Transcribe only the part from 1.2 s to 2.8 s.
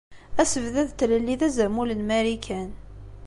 d azamul n Marikan.